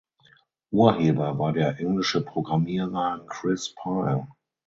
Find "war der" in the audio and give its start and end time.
1.37-1.79